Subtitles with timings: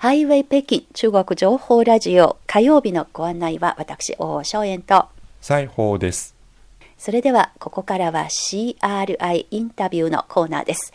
[0.00, 5.10] ハイウェイ北京中国情報ラジオ火曜日のご案内は私、大正円と
[5.42, 6.34] 西宝です。
[6.96, 10.94] それではここからは CRI インタビューのコーナーです。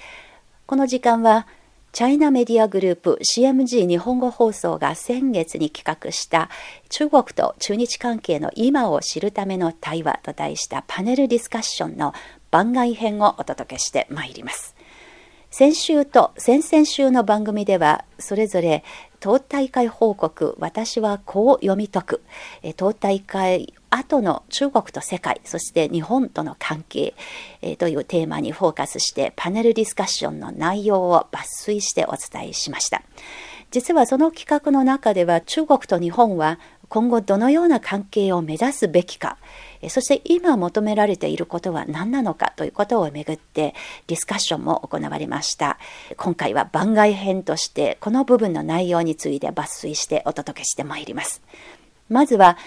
[0.65, 1.45] この時間は
[1.91, 6.49] チャイナメディアグループ CMG 日本語放送が先月に企画した
[6.89, 12.15] 中国と中日関係の今を知るための対話と題したパネルディスカッションの
[12.49, 14.74] 番外編をお届けしてまいります。
[15.57, 18.83] 先週と先々週の番組では、それぞれ
[19.21, 22.21] 党大会報告、私はこう読み解く、
[22.75, 27.13] 党大会後の中国と世界、そして日本との関係、
[27.77, 33.01] というテーマにフォーカスしてパネルディスカッションの内容を抜粋してお伝えしました。
[33.71, 39.37] 実はその企画の中では中国と日本は今後どのような関係を目指すべきか、
[39.89, 43.75] そして今求められていることは何なのかということをめぐって
[44.07, 45.77] ディスカッションも行われました。
[46.17, 51.41] 今回は番外編としてこの部分の内容について抜粋してお届けしてまいります。
[52.09, 52.57] まずは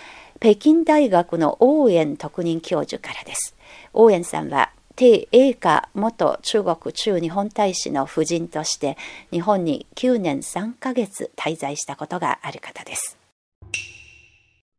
[0.41, 3.57] 北京大学の応援特任教授からです。
[3.93, 8.97] 応援さんは鄭英華元中国駐日本大使の夫人として
[9.31, 13.18] 日本に9年3ヶ月滞在したことがある方です。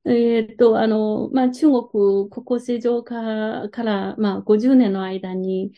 [0.09, 5.73] えっと、あの、まあ、中国国交正常化から、まあ、50年の間に、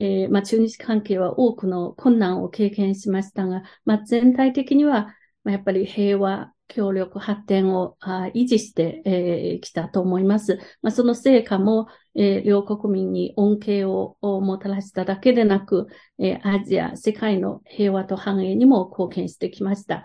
[0.00, 10.58] えー、まあ、中日関係は多くの困難を経験しましたが、まあ、全体的には、まあ、やっぱり平和、協力、発展をあ維持してき、えー、たと思います。
[10.80, 15.88] まあ、その成果も、えー、両国民に恩恵をもたらしただけでなく、
[16.18, 20.04] えー、アジア、世界の平和と繁栄にも貢献してきました。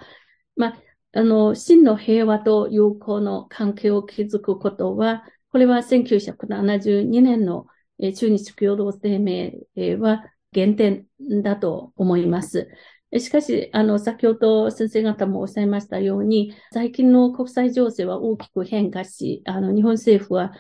[0.56, 0.78] まあ、
[1.14, 7.68] あの、真の平和と友好の関係を築くことは、これは1972年の
[8.00, 9.52] 中日共同声明
[10.00, 11.06] は原点
[11.44, 12.70] だと思います。
[13.18, 20.52] しかし、あの、先ほど先生方もおっしゃいましたように、最近の国際情勢は大きく変化し、あの、日本政府は、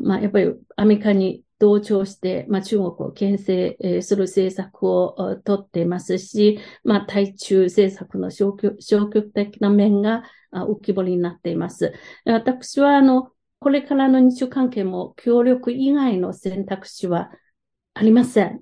[0.00, 11.92] まあ、やっぱりアメリカに同調して、まあ、中国を牽制する政策をとっていますし、まあ、対中政策の消極消極的な面が浮き彫りになっています。
[12.24, 17.30] 私は、あの、これからの日中関係も協力以外の選択肢は
[17.94, 18.60] ありません。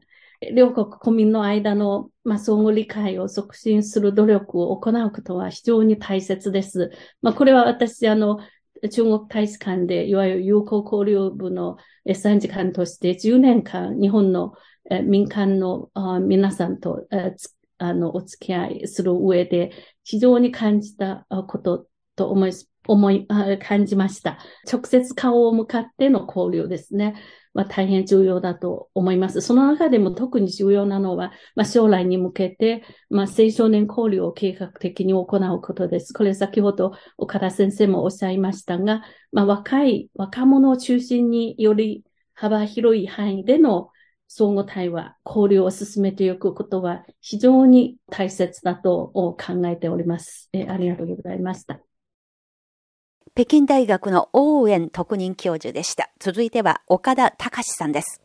[0.54, 6.90] 両国国民の間の、まあ、相互理解を促進する努力を行うことは非常に大切です。
[7.20, 8.38] まあ、これは私、あの、
[8.90, 11.76] 中国大使館で、いわゆる友好交流部の
[12.14, 14.54] 参事官として10年間、日本の
[15.04, 17.06] 民間の皆さんと
[17.78, 19.70] あのお付き合いする上で、
[20.02, 23.26] 非常に感じたことと思います、思い、
[23.60, 24.38] 感じました。
[24.70, 27.14] 直接顔を向かっての交流ですね。
[27.54, 29.40] は大変重要だと思います。
[29.40, 36.12] その中でも特に重要なのは、まあ、将来に向けて、まあ、青少年交流を計画的に行うことです。
[36.14, 42.04] これ先ほど岡田先生もおっしゃいましたが、まあ、若い若者を中心により
[42.34, 43.90] 幅広い範囲での
[44.28, 50.48] 相互対話、交流を進めていくことは非常に大切だと考えております。
[50.54, 51.91] えありがとうございました。
[53.34, 56.10] 北京大学の応援特任教授でした。
[56.20, 58.20] 続いては岡田隆さんです。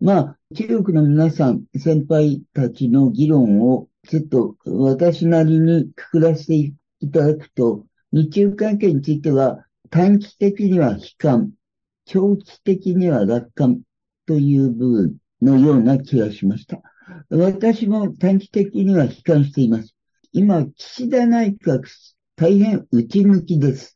[0.00, 6.74] まあ、中国の皆さん、先輩たちの議論をちょっと私なりにくくらせてい
[7.12, 11.52] ただくと、日中関係については短期的には悲観、
[12.06, 13.82] 長期的には楽観
[14.26, 16.82] という部分のような気がしました。
[17.30, 19.94] 私も短期的には悲観しています。
[20.32, 21.84] 今、岸田内閣
[22.38, 23.94] 大変内向きです。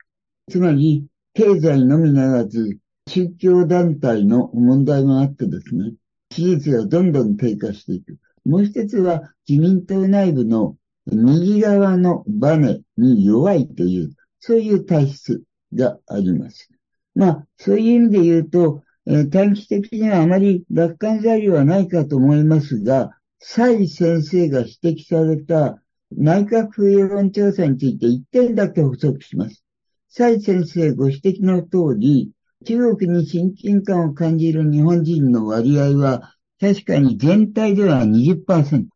[0.50, 5.92] つまり、経済のみならず、宗教団体の問題もあってですね、
[6.32, 8.16] 支持率がどんどん低下していく。
[8.46, 15.42] もう一つは、自民党内部の右側のバネに弱いという、そういう体質
[15.74, 16.70] があります。
[17.14, 25.82] まあ、そういう意味で言うと、えー、短期的にはあまり楽観材料はないかと思いますが、蔡先生が指摘された
[26.12, 29.62] 内閣府世論調査について1点だけ補足します。
[30.09, 32.33] 蔡先生ご指摘の通り、
[32.66, 38.86] 中国に親近感を感じる日本人の割合は、確かに全体では20%。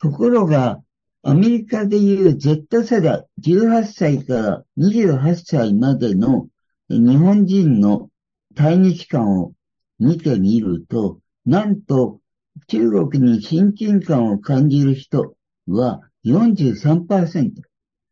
[0.00, 0.82] ところが、
[1.22, 6.48] アメリカでいう Z 世代、18歳から28歳までの
[6.88, 8.08] 日本人の
[8.54, 9.52] 対日感を
[9.98, 12.20] 見てみると、なんと
[12.68, 15.36] 中国に親近感を感じる人
[15.68, 17.62] は43%。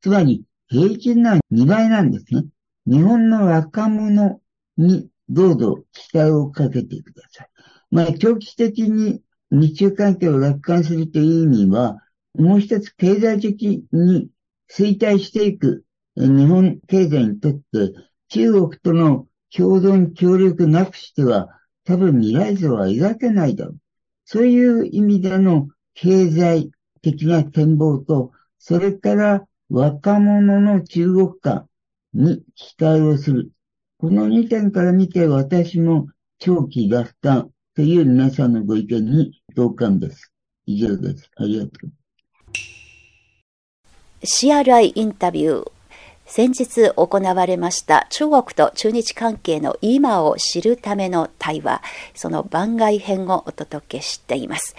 [0.00, 2.44] つまり、平均な2倍なんですね。
[2.86, 4.40] 日本の若者
[4.76, 7.48] にどうぞ期待をかけてください。
[7.90, 11.98] まあ、長期的に日中関係を楽観するという意味は、
[12.34, 14.28] もう一つ経済的に
[14.70, 15.84] 衰退していく
[16.16, 17.60] 日本経済にとって
[18.28, 21.48] 中国との共存協力なくしては
[21.84, 23.76] 多分未来像は描けないだろう。
[24.24, 26.70] そういう意味での経済
[27.04, 31.66] 的な展望と、それから若者の中国化
[32.14, 33.50] に期待をする。
[33.98, 36.08] この2点から見て私も
[36.38, 40.32] 長期脱炭という皆さんのご意見に同感です。
[40.66, 41.30] 以上です。
[41.36, 41.90] ありがとう。
[44.22, 45.73] CRI インタビュー。
[46.26, 51.82] 先日行われました中国と中日関係の今を知るための対話、
[52.14, 54.74] その番外編をお届けしています。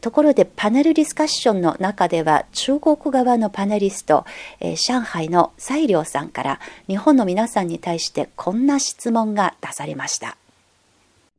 [0.00, 4.24] ところでパネルディスカッションの中では中国側のパネリスト、
[4.60, 10.36] 上海の西良さんから日本の皆さんに対してこんな質問が出されました。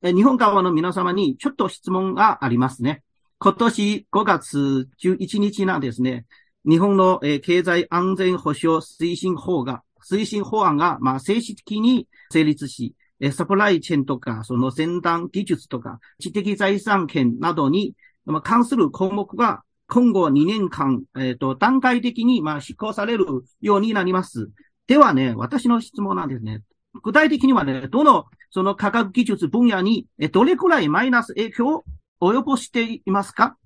[0.01, 3.03] 日本側の皆様にちょっと質問がありますね。
[3.41, 6.25] 今年5月11日なんですね、
[6.65, 17.93] 日本の、えー、経済安全保障推進法が、推進法案が、まあ、正式に成立し、え、サプライチェーンとか、その先端技術とか、知的財産権などに、
[18.25, 23.25] まあ、関する項目が今後2年間、えっ、ー、と、段階的に、まあ、執行される
[23.59, 24.49] ようになります。
[24.87, 26.61] ではね、私の質問なんですね。
[27.03, 31.83] 具体的にはね、どの、その科学技術分野に、どれくらいマイナス影響を
[32.21, 33.57] 及ぼしていますか？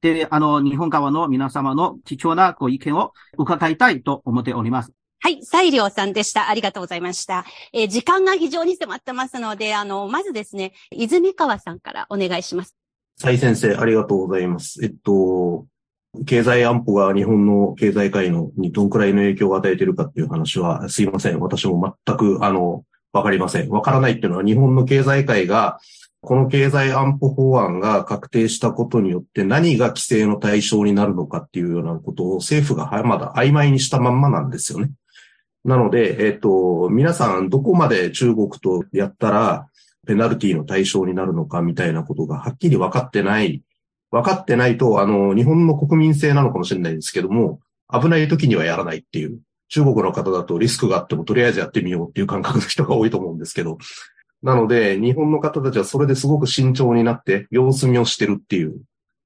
[0.00, 4.92] で、あの、日本側の皆様の貴重なご意見を伺いたいと思っております。
[5.20, 6.48] はい、西良さんでした。
[6.48, 7.44] ありがとうございました。
[7.72, 12.76] えー、時間が非常に迫ってますので、あの、まずですね、泉川さんからお願いします。
[13.16, 14.84] 蔡先生、ありがとうございます。
[14.84, 15.66] えっと、
[16.24, 21.40] 経済安保が日本の経済界のにどのくらいの影響を与えているかっていう話は、すいません。
[21.40, 23.68] 私も全く、あの、わかりません。
[23.70, 25.80] わからないっていうのは、日本の経済界が
[26.20, 34.90] この経済安保法案が確定したことによって何が規制の対象になるのかっていうようなことを政府がまだ曖昧にしたまんまなんですよね。
[35.64, 39.68] なので、えっ、と、皆さんどこまで中国とやったら
[40.06, 43.62] ペナルティの対象になるのかみたいなことがはっきり分かってない。
[44.10, 47.60] 分かってないと、あの、日本の国民性なのかもしれないんですけども、
[47.92, 49.38] 危ない時にはやらないっていう。
[49.68, 53.76] 中国の方だとリスクがあってもとりあえずやってみようっていう感覚の人が多いと思うんですけど、
[54.42, 58.76] なので、日本の方たちはそれですごく慎重になって様子見をしてるっていう、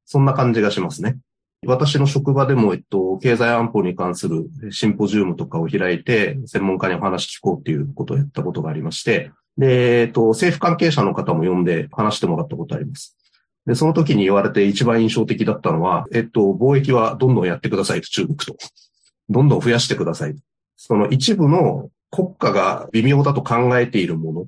[0.06, 1.18] そんな感じがしますね。
[1.64, 13.16] 私の職場でも、えっと、経済安保に関するシンポジウムとかを開いて、専門家にお話聞こうっていうことをやったことがありまして、で、えっと、政府関係者の方も呼んで話してもらったことあります。
[13.66, 18.56] で、その時に言われて一番印象的だったのは、えっと、貿易はどんどんやってくださいと、中国と。
[19.28, 20.34] どんどん増やしてください。
[20.76, 24.46] その一部の国家が微妙だと考えているもの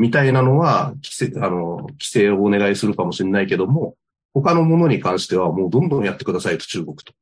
[0.00, 3.96] みたいなのは、規制、あの、規制をお願いするかもしれないけども、
[4.32, 7.12] 他のものに関してはもうどんどんやってくださいと、中国と。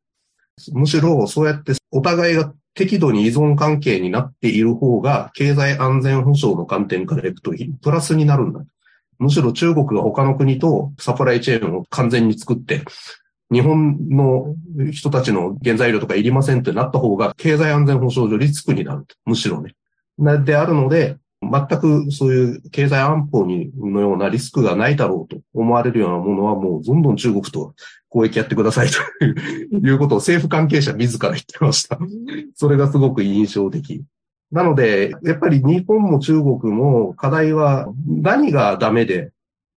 [0.72, 7.52] むしろ、そうやってお互いが適度に依存関係になっている方が、経済安全保障の観点からいくと、
[7.82, 8.60] プラスになるんだ。
[9.18, 12.84] むしろ中国が他の国とサプライチェーンを完全に作って、
[13.50, 14.54] 日本の
[14.92, 19.04] 人たちの原材料とかいりませんってなった方が、経済安全保障上リスクになる。
[19.24, 19.74] むしろね。
[20.44, 27.74] であるので、全くそういう経済安保にのようなリスクがないだろうと思われるようなものはもうどんどん中国と
[28.12, 31.98] 交易やってくださいということを政府関係者自ら言ってました。
[32.54, 34.02] それがすごく印象的。
[34.50, 39.30] なので、やっぱり日本も中国も課題は何がダメで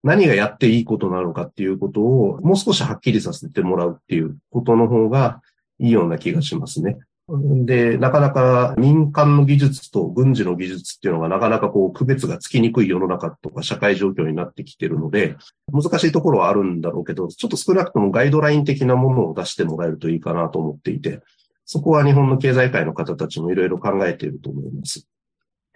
[0.04, 5.42] 何がやっていいことなのかっていうことをもう少しはっきりさせてもらうっていうことの方が
[5.80, 6.98] いいような気がしますね。
[7.66, 15.38] で、なかなか民間の技術と軍事の技術っていうのがなかなかこう区別がつきにくい世の中とか社会状況になってきてるので、
[15.72, 21.22] 難しいところはあるんだろうけど、ちょっと少なくともガイドライン的なものを出してもらえるといいかなと思っていて、
[21.66, 25.08] そこは日本の経済界の方たちもいろいろ考えていると思います。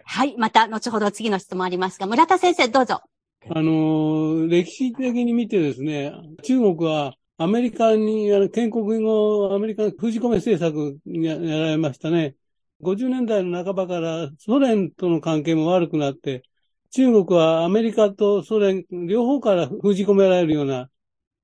[0.04, 0.36] はい。
[0.36, 3.00] また、後ほど次の質問ありますが、村田先生、どうぞ。
[3.48, 12.34] あの、歴史的に見てですね、中国はアメリカに、あの、建国後、アメリカの封じ込め政策にやられましたね。
[12.80, 16.42] 50年代の半ばからソ連との関係も悪くなって、
[16.90, 20.90] 中国はアメリカとソ連両方から封じ込められるような、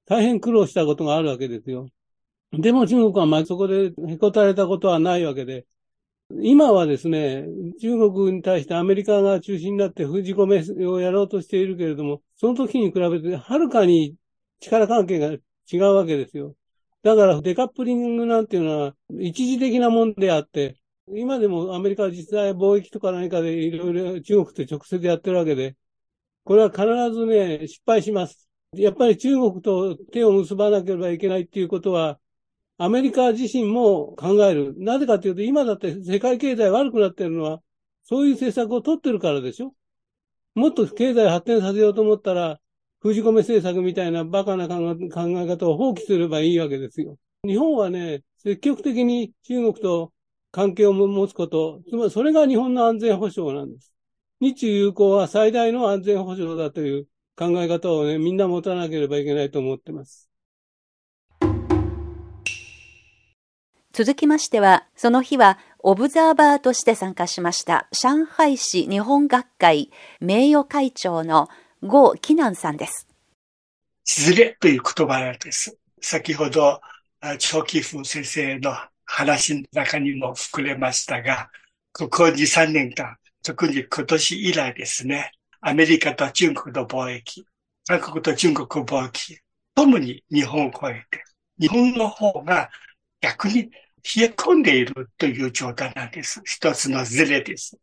[0.06, 1.88] 大変苦労したことがあるわけですよ。
[2.52, 5.66] でも中国はまあそこでへこたれたことはないわけで、
[6.42, 7.44] 今はですね、
[7.80, 14.16] 中国に対してアメリカが中心になって封じ込めをやろうとしているけれども、その時に比べてはるかに
[14.60, 15.36] 力関係が
[15.70, 16.54] 違うわけですよ。
[17.02, 25.76] だからデカップリングなんていうのは一時的なもんであって、今でもアメリカは実際貿易とか何かでいろいろ中国と直接やってるわけで、
[26.44, 28.48] これは必ずね、失敗します。
[28.74, 32.18] やっぱり中国と手を結ばなければいけないっていうことは、
[32.78, 34.74] アメリカ自身も考える。
[34.78, 37.62] なぜかというと、今だって世界経済悪くなってるのは、
[38.04, 39.74] そういう政策を取ってるからでしょ
[40.54, 42.60] もっと経済発展させようと思ったら、
[43.02, 47.16] 封じ込め政策みたいなバカな考え方を放棄すればいいわけですよ。
[47.44, 50.12] 日本はね、積極的に中国と
[50.52, 53.92] 関係を持つこと、つまりそれが日本の安全保障なんです。
[54.40, 60.28] 日中友好は最大の安全保障だという考え方をね、みんな持たなければいけないと思ってます。
[63.92, 69.90] 続きましては、その日はオブザーバーとして参加しました上海市日本学会
[70.20, 71.48] 名誉会長の
[71.82, 73.08] 郷紀南さんです。
[74.04, 75.76] 失礼という言葉です。
[76.00, 76.80] 先ほど、
[77.38, 78.72] 長期風先生の
[79.04, 81.50] 話の中にも膨れましたが、
[81.92, 87.44] ここ2、3年間、特に今年以来ですね、アメリカと中国の貿易、
[87.88, 89.38] 韓国と中国貿易、
[89.74, 91.24] ともに日本を超えて、
[91.60, 92.70] 日本の方が
[93.20, 93.70] 逆に冷
[94.18, 96.40] え込んでいるという状態なんです。
[96.44, 97.76] 一つのズレです。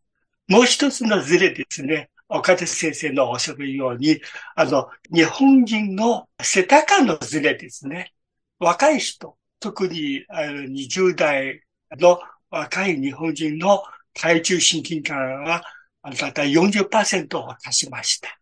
[0.48, 2.10] もう一つのズレですね。
[2.30, 4.22] 岡田先生のおっしゃるように、
[4.56, 8.14] あの、日本人の世田間のズレですね。
[8.60, 11.64] 若い人、特にあの20代
[12.00, 12.20] の
[12.50, 13.84] 若い日本人の
[14.14, 15.64] 体重親近感が、
[16.04, 18.40] だいたい40%を足しました。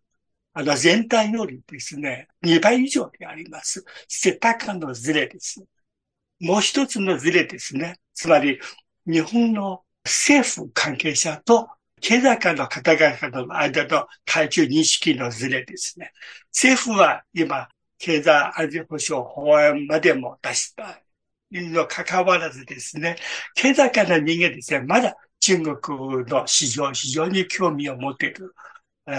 [0.54, 3.86] あの、全体よりですね、2倍以上であります。
[4.08, 5.64] 世田間のズレです。
[6.40, 8.00] もう一つのズレですね。
[8.14, 8.60] つまり、
[9.06, 11.70] 日本の政府関係者と
[12.02, 16.12] 経済界の方々の間の体重認識のズレですね。
[16.52, 21.02] 政府は今、経済安全保障法案までも出した
[21.50, 23.16] にもかかわらずですね、
[23.56, 28.54] 経済界の人間ですね、まだ中国の市場、非常に興味を持っている。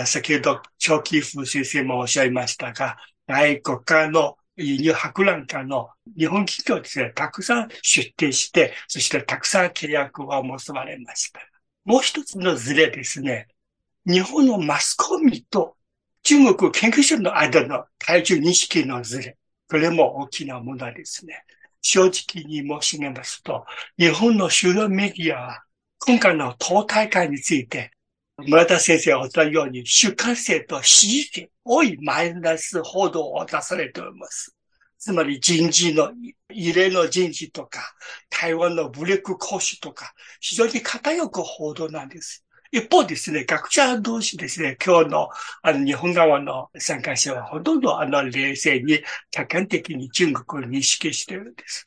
[0.07, 11.41] 先ほど、長期風先生もおっしゃいましたが、外国からの輸入博覧会の日本企業ですね、たくさん出展して、そしてたくさん契約を結ばれました。
[11.89, 13.49] もう一つのズレですね、
[14.05, 15.75] 日本のマスコミと
[16.23, 19.39] 中国研究者の間の体重認識のズレ、
[19.71, 21.45] これも大きな問題ですね。
[21.81, 23.65] 正直に申し上げますと、
[23.97, 25.63] 日本の主要メディアは
[26.01, 27.91] 今回の党大会について、
[28.37, 34.55] 村田先生がおっしゃるように、主観性と支持性、多いマイナス報道を出されております。
[34.99, 36.13] つまり人事の、
[36.51, 37.95] 異例の人事とか、
[38.31, 42.45] 台湾の武力行使とか、非常に偏く報道なんです。
[42.71, 45.29] 一方ですね、学者同士ですね、今日の
[45.63, 51.87] あの日本側の参加者はほとんどあの冷静に客観的に中国を認識しているんです。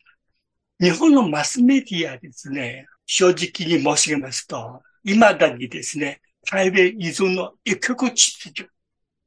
[0.80, 8.70] 日本のマスメディアですね、正直に申し上げますと、未だにですね、台米依存の一極秩序、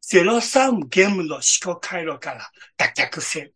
[0.03, 1.43] 03ゲームの思
[1.75, 3.53] 考回路から脱却せ、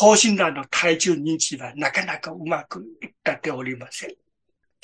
[0.00, 4.10] 高診断の体重認知はなかなかうまくいっておりません。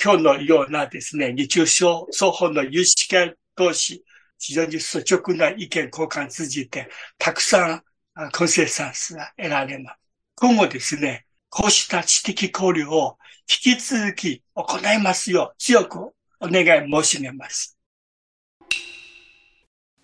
[0.03, 4.03] 今日のようなですね、日中症双方の有識者同士、
[4.41, 7.81] 非常に率直な意見交換通じて、たくさ
[8.17, 9.99] んコンセンサスが得られます。
[10.35, 17.79] 今後ですね、こうした知的交流を引き続き行いますよう強くお願い申し上げます。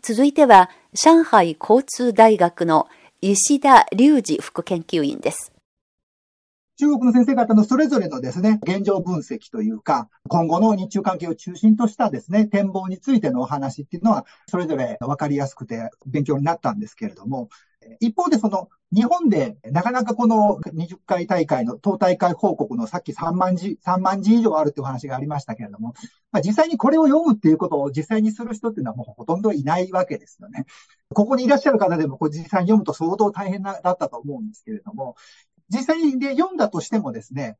[0.02, 2.87] 続いては、上海交通大学の
[3.22, 5.52] 石田隆二副研究員です。
[6.78, 17.50] 中国の先生方のそれぞれのですね、現状分析というか、今後の日中関係を中心としたですね、展望についてのお話っていうのは、それぞれ分かりやすくて勉強になったんですけれども、
[18.00, 25.94] 一方でその日本でなかなかこの20回大会の党大会報告のさっき3万字、3万字以上あるっていう話がありましたけれども、
[26.32, 30.66] まあ、実際にこれを読むっていうことを実際にする人っていうのはもうほとんどいないわけですよね。
[31.14, 35.16] ここにいらっしゃる方でもこれ実際に読むと相当大変なだったと思うんですけれども、
[35.68, 37.56] 実際にで読んだとしてもですね、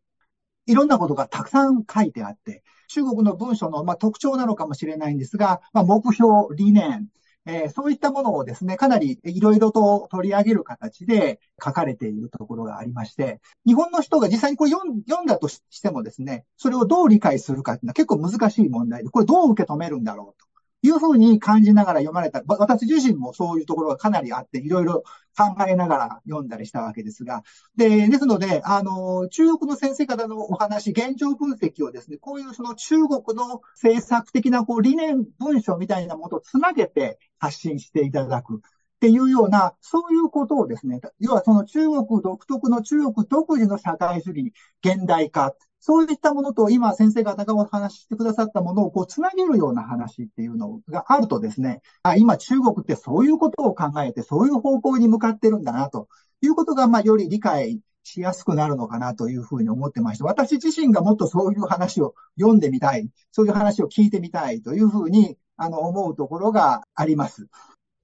[0.67, 7.07] いろんなことがたくさん書いてあって、中国の文章の、ま、特徴なのかもしれないんですが、まあ、目標、理念、
[7.47, 20.50] えー、そういったものをですね、かなりいろいろと取り上げる形で書かれているところがありまして、日本の人が実際にこれ読んだとしてもですね、それをどう理解するかっていうのは結構難しい問題で、これどう受け止めるんだろうと。
[20.83, 22.43] いうふうに感じながら読まれた。
[22.47, 25.03] 私自身もそういうところがかなりあって、いろいろ
[25.37, 27.43] 考えながら読んだりしたわけですが。
[27.77, 38.57] で、ですので、あの、中国の先生方のお話、現状分析をですね、こういうその中国の政策的なこう理念文書みたいなものとつなげて発信していただく。
[38.57, 38.59] っ
[39.01, 44.53] ていうような、そういうことをですね、要はその中国独特の中国独自の社会主義、
[44.85, 56.09] 現代化、そういったものと今先生方がお話ししてくださったものをこうつなげるような話っていうのがあるとですね、あ今中国ってそういうことを考えてそういう方向に向かってるんだなと
[56.43, 67.49] いうことが、まあ、より理解しやすくなるのかなというふうに思ってまして、私自身がもっとそういう話を読んでみたい、そういう話を聞いてみたいというふうに、あの、思うところがあります。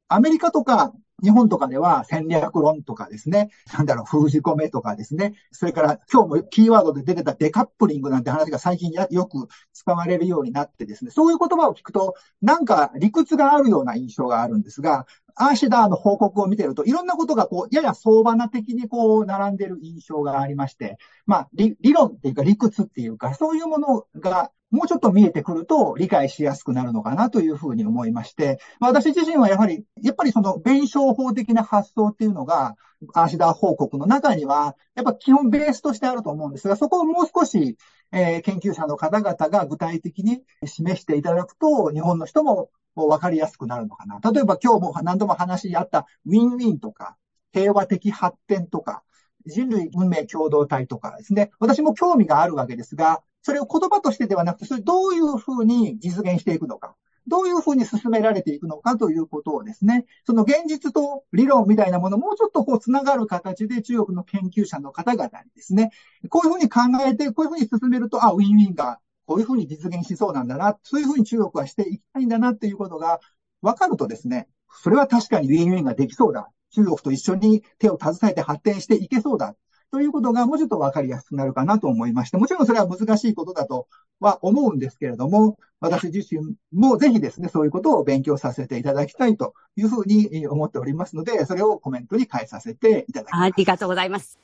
[0.08, 0.92] アメリカとか
[1.22, 15.06] 日本とかでは戦略論とかですね、なんだろう、封じ込めとかですね、それから今日もキーワードで出てたデカップリングなんて話が最近よく使われるようになってですね、そういう言葉を聞くと、なんか理屈があるような印象があるんですが、
[15.36, 32.76] アーシダーの報告を見てると、いろんなことがこう、やや相場な的にこう、並んでる印象がありまして、まあ、理論っていうか理屈っていうか、そういうものがもうちょっと見えてくると理解しやすくなるのかなというふうに思いまして、私自身はやはり、やっぱりその弁証法的な発想っていうのが、
[33.14, 37.78] アーシダー報告の中には、やっぱ基本ベースとしてあると思うんですが、そこをもう少し、
[38.12, 44.20] えー、研究者の方々が具体的に示していただくと、日本の人も分かりやすくなるのかな。
[44.30, 47.16] 例えば今日も何度も話し合ったウィンウィンとか、
[47.52, 49.02] 平和的発展とか、
[49.46, 56.96] 人類運命共同体とかですね、私も興味があるわけですが、それを言葉としてではなくて、それどういうふうに実現していくのか。
[57.28, 65.92] どういうふうに進められていくのかということをですね、その現実と理論みたいなものをもうちょっとこう繋がる形で中国の研究者の方々にですね、
[66.28, 73.20] こういうふうに考えて、こういうふうに進めると、あ、ウィンウィンがこういうふうに実現しそうなんだな、そういうふうに中国はしていきたいんだなっていうことが
[73.62, 74.48] 分かるとですね、
[74.82, 76.50] それは確かにウィンウィンができそうだ。
[76.72, 79.54] 中国と一緒に手を携えて発展していけそうだ。
[79.90, 83.86] ということがもうちょっとわかりやすくなるかなと思いまして、もちろんそれは難しいことだと
[84.20, 93.42] は思うんですけれども、私自身もぜひですね、そういうことを勉強させていただきたいというふうに思っておりますので、それをコメントに変えさせていただきます。
[93.42, 94.38] ありがとうございます。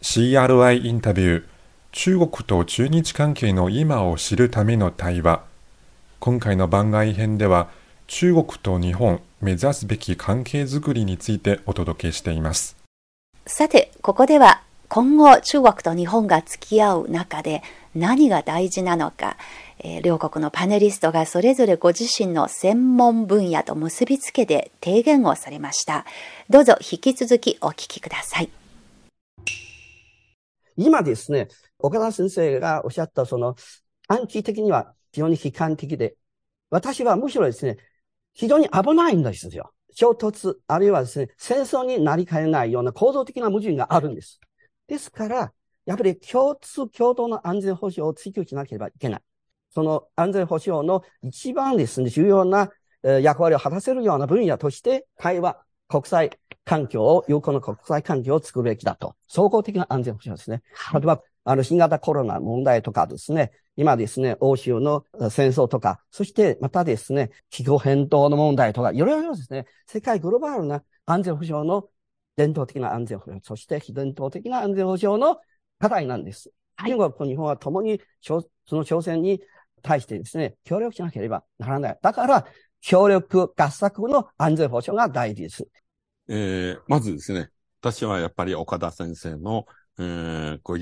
[0.00, 1.44] CRI インタビュー、
[1.92, 5.42] 中国と中日関係の今を知るための対話。
[6.20, 7.68] 今回の番外編では、
[8.06, 12.77] 中国と日本目指すべき関係づくりについてお届けしています。
[13.50, 17.62] さて、ここでは今後中国と日本が付き合う中で
[17.94, 19.38] 何が大事なのか、
[19.78, 26.04] えー、両国のパネリストがそれぞれご自身の専門分野と結びつけて提言をされました。
[26.50, 28.50] どうぞ引き続きお聞きください。
[30.76, 33.56] 今ですね、岡田先生がおっしゃったその
[34.08, 36.16] 短期的には非常に悲観的で、
[36.68, 37.78] 私はむしろですね、
[38.34, 39.72] 非常に危ないんですよ。
[39.94, 44.40] 衝突、あるいはですね、戦争になりかねないような構造的な矛盾があるんです。
[44.86, 45.52] ですから、
[45.86, 49.20] やっぱり共通共同の安全保障を追求しなければいけない。
[49.70, 52.70] その安全保障の一番ですね、重要な
[53.02, 56.30] 役割を果たせるような分野として、対話、国際
[56.64, 59.14] 環境を、有効な国際環境を作るべきだと。
[59.26, 60.62] 総合的な安全保障ですね。
[60.92, 71.88] 例えば、あの、新型コロナ問題とかですね、今ですね、欧州の戦争とか、そしてまたですね、気候変動の問題とか、いろいろですね、世界グローバルな安全保障の
[72.36, 75.38] 伝統的な安全保障、そして非伝統的な安全保障の
[75.78, 76.50] 課題なんです。
[76.76, 79.40] 中国と日本は共にその挑戦に
[79.82, 81.98] 対してですね、協力しなければならない。
[82.02, 82.46] だから、
[82.80, 85.66] 協力合作の安全保障が大事です。
[86.28, 89.66] えー、まずですね、私はやっぱり岡田先生の、
[89.98, 90.76] えー、ご、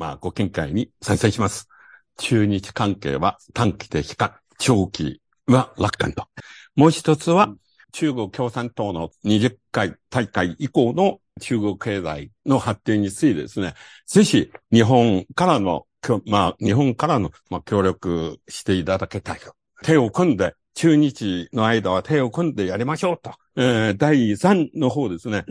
[0.00, 1.68] まあ、ご見解に賛成します。
[2.16, 6.26] 中日関係は短期的か、長期は楽観と。
[6.74, 7.54] もう一つは、
[7.92, 13.74] 中国共産党の20回大会以降の中国経済の発展についてですね、
[14.06, 15.84] ぜひ日本からの、
[16.24, 19.52] まあ、日本からの、まあ、協力していただきたいと。
[19.82, 23.34] 手を組んで、中日の間は手を組んでやりましょうと。
[23.56, 25.44] えー、第3の方ですね。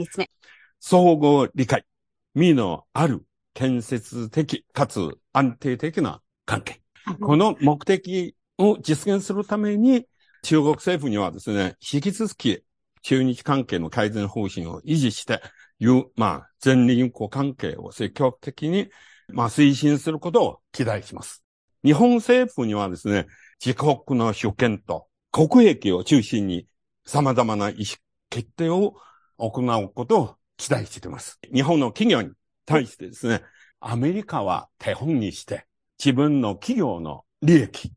[0.79, 1.85] 相互理解、
[2.33, 3.23] 身のある
[3.59, 6.79] 建設的かつ安定的な関係。
[7.19, 10.05] この目的を実現するために、
[10.43, 12.63] 中国政府にはですね、引き続き
[13.01, 15.41] 中日関係の改善方針を維持して、
[15.79, 18.89] いう、まあ、全人口関係を積極的に、
[19.27, 21.43] まあ、推進することを期待します。
[21.83, 23.27] 日本政府にはですね、
[23.63, 26.65] 自国の主権と国益を中心に
[27.05, 27.97] 様々な意思
[28.29, 28.95] 決定を
[29.37, 31.39] 行うことを期待しています。
[31.53, 32.29] 日本の企業に
[32.69, 33.41] 対してですね、
[33.79, 35.65] アメリカは手本にして、
[35.97, 37.91] 自分の企業の利益、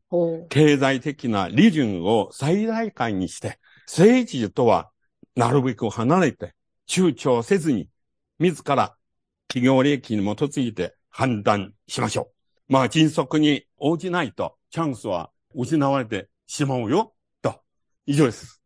[0.49, 4.89] 経済的な利潤を最大化にして、政治とは
[5.35, 6.55] なるべく離れて、
[6.89, 7.87] 躊躇せずに、
[8.39, 8.95] 自ら
[9.47, 12.31] 企業利益に基づいて判断しましょ
[12.69, 12.73] う。
[12.73, 17.61] まあ、迅速に応じないと、チャンスは失われてしまうよ、と。
[18.07, 18.59] 以上です。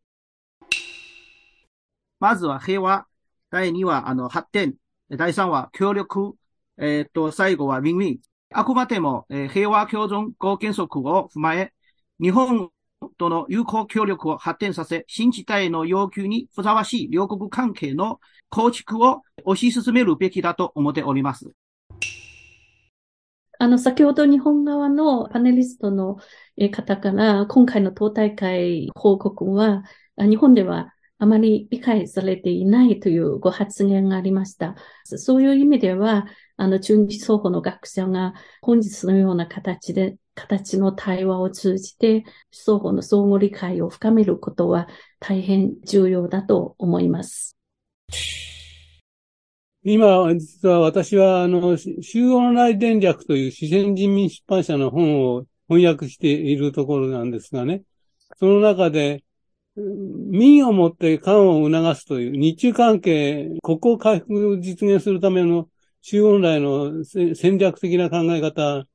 [2.19, 3.05] まずは平和。
[3.49, 4.75] 第2は、あの、発展。
[5.09, 6.33] 第3は協力。
[6.77, 8.19] えっ、と、最後はウィンウィン。
[8.51, 11.73] あくまでも、えー、平和共存合原則を踏まえ、
[12.21, 12.69] 日本
[13.17, 21.51] との友好協力を発展させ、新時代の要求にふさわしい両国関係の構築を推し進めるべきだと思っております。
[23.59, 26.17] あの、先ほど日本側のパネリストの
[26.71, 29.83] 方から、今回の党大会報告は、
[30.17, 34.75] 日本ではあまり理解されていないというご発言がありました。
[35.03, 36.27] そういう意味では、
[36.57, 44.87] あの、中日双方の学者が本日のような形で、形の対話を通じて、双方の相互理解を深めることは
[45.19, 47.57] 大変重要だと思います。
[49.83, 57.83] 今、実は私は、あの、中央内電略という四川人民出版社の本を翻訳しているところなんですがね、
[58.37, 59.23] その中で、
[59.77, 65.69] 民をもって官を促すという日中関係、国交回復を実現するための
[66.01, 68.85] 中央来の戦略的な考え方、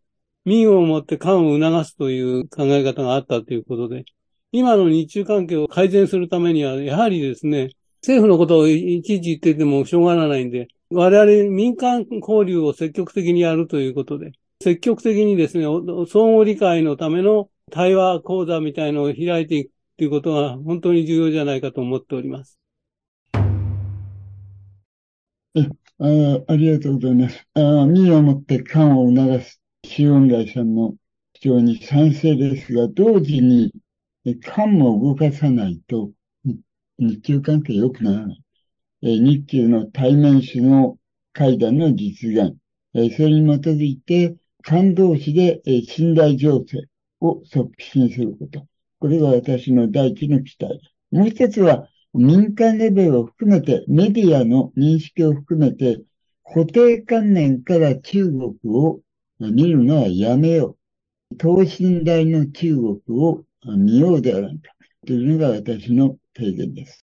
[0.45, 4.05] 民をもって官を促すという考え方があったということで、
[4.51, 7.71] 今の日中関係を改善するためには、やはりですね、
[8.03, 22.59] 政府のことをいちいち言っててもしょうがないんで、我々民間交流を積極的にやるということで、積極的にですね、相互理解のための対話講座みたいのを開いていくということが本当に重要じゃないかと思っております。
[25.55, 27.47] えあありがとうございます。
[27.55, 30.95] あ民をもって官を促す周恩来さんの
[31.35, 33.73] 主張に賛成ですが、同時に
[34.43, 36.11] 官も動かさないと
[36.99, 38.43] 日中関係良くならない。
[39.03, 40.99] 日中の対面首脳
[41.33, 42.57] 会談の実現。
[42.95, 46.83] それに基づいて、官同士で信頼情勢
[47.21, 48.67] を促進すること。
[49.03, 50.81] これが私の第一の期待。
[51.11, 56.01] もう一つは、民間レベルを含めて、メディアの認識を含めて、
[56.45, 59.01] 固定観念から中国を
[59.41, 60.77] 見るのはやめよ
[61.33, 61.37] う。
[61.37, 63.43] 等身大の中国を
[63.77, 64.73] 見ようではないか。
[65.05, 67.05] というのが私の提言です。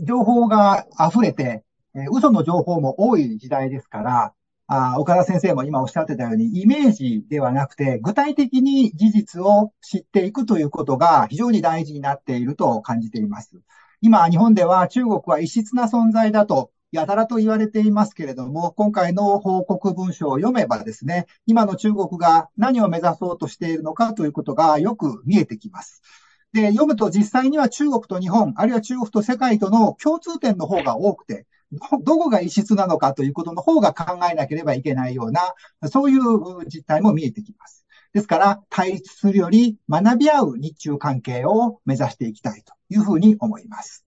[0.00, 1.62] 情報が溢れて、
[2.10, 4.34] 嘘の情報も多い時代ですから、
[4.66, 13.60] あ岡田先生も今おっしゃってたように、イメージではなくて、具体的に事実を知っていくということが非常に大事になっていると感じています。
[14.00, 26.02] 今、日本では中国は異質な存在だと、やたらと言われていますけれども、今回の報告文書を読めばですね、今の中国が何を目指そうとしているのかということがよく見えてきます。
[26.52, 31.46] で、読むと実際には中国と日本、あるいは中国と世界との共通点の方が多くて、
[32.04, 35.54] どこが異質なのかということの方が考えなければいけないような、
[35.88, 37.86] そういう実態も見えてきます。
[38.12, 44.04] ですから、対立するより学び合う日中関係を目指していきたいというふうに思います。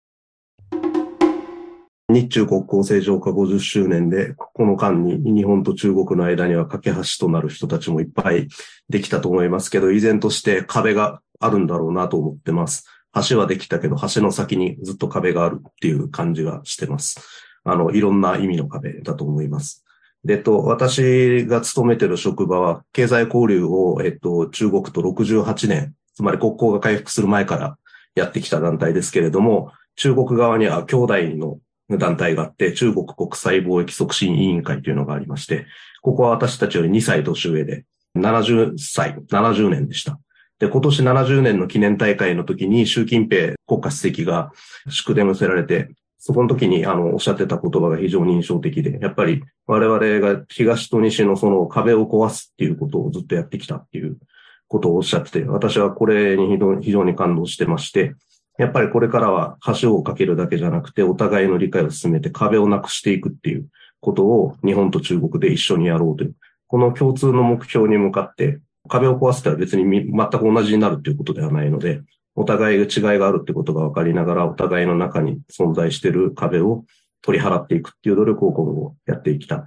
[2.08, 8.48] 日中国交正常化50周年で、この間に日本と中国の間には架け橋となる人たちもいっぱい
[8.88, 12.86] できたと思いますけど、依然として壁があるんだろうなと思ってます。
[13.28, 17.20] 橋はできたけど、橋の先にずっと壁があるっていう感じがしてます。
[17.64, 19.84] あの、いろんな意味の壁だと思います。
[20.24, 27.78] で、と、私が勤めてる職場は、経済交流を、えっと、中国と68年、つまり国交が回復する前から
[28.14, 31.58] やってきた団体ですけれども、中国側には兄弟の
[31.98, 35.66] 団体があって、中国国際貿易促進委員会というのがありまして、
[36.02, 37.84] ここは私たちより2歳年上で、
[38.16, 40.20] 70歳、70年でした。
[40.58, 44.52] で、今年70年の記念大会の時に習近平国家主席が
[44.88, 45.90] 祝電を寄せられて、
[46.24, 54.18] そこの時に、あの、おっしゃってた言葉が非常に印象的で、やっぱり我々が東と西のその壁を壊すっていうことをずっとやってきたっていう
[54.68, 58.14] ことをおっしゃってて、私はこれに非常に感動してまして、
[58.56, 63.66] やっぱりこれからは橋を架けるだけじゃなくて、お互いの理解を進めて壁をなくしていくっていう
[64.00, 66.36] ことを日本と中国で一緒にやろうという、
[66.68, 72.00] この共通の目標に向かって壁を壊すとは別に全く同じになるということではないので、
[72.34, 72.86] お互い違い
[73.18, 76.84] があるってことが分かりながら、お互いの中に存在している壁を
[77.22, 79.62] 取り払っていくっていう努力を今後やっていきたい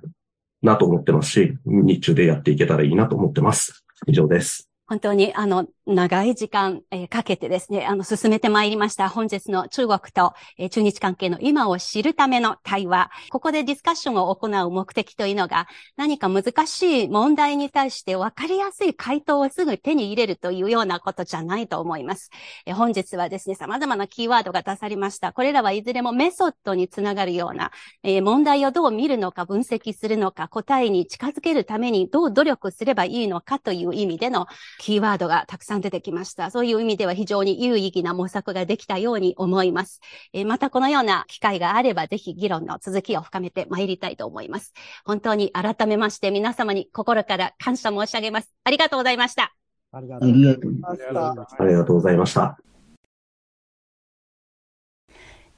[0.61, 3.85] なと思ってますし、日中でやっていけたらいいなと思ってます。
[4.07, 4.74] 以上です。
[4.87, 9.09] 本当に、あの、長い時間、えー、かけてですね、あの、進めてまいりました。
[9.09, 13.09] 本日の中国と、えー、中日関係の今を知るための対話。
[13.31, 22.29] ここでディスカッションを行う目的というのが、何か難しい問題に対して分かりやすい回答をすぐ手に入れるというようなことじゃないと思います。
[22.67, 25.33] えー、本日はですね、様々なキーワードが出されました。
[25.33, 27.71] これらはいずれもメソッドにつながるような、
[28.03, 34.45] え問題をどう見るのか、分析するのか、答えに近づけるためにどう努力すればいいのかという意味での
[34.79, 36.51] キーワードがたくさん出てきました。
[36.51, 40.01] そういう意味では非常に有意義な模索ができたように思います。
[40.33, 44.73] えー、またこのような機会があれば、ぜひ議論の続きを深めてまいりたいと思います。
[45.05, 48.53] 本当に改めまして皆様に心から感謝申し上げます。
[48.63, 49.53] ありがとうございました。
[49.91, 51.63] ありがとうございました。
[51.63, 52.57] ありがとうございました。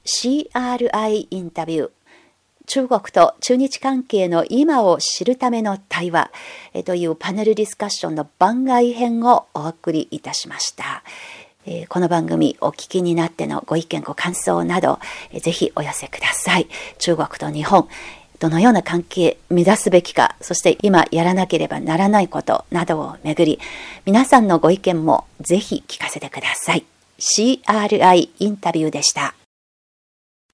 [0.04, 1.97] CRI インタビュー。
[2.68, 6.30] 中国と中日関係の今を知るための対話
[6.84, 11.02] というパネルディスカッションの番外編をお送りいたしました。
[11.88, 15.00] この番組お聞きになってのご意見ご感想など
[15.40, 16.68] ぜひお寄せください。
[16.98, 17.88] 中国と日本
[18.38, 23.58] どのような関係目指すべきか、そして今やらなければならないことなどをめぐり、
[24.04, 26.84] 皆さんのご意見もぜひ聞かせてください。
[27.18, 29.34] CRI インタビューでした。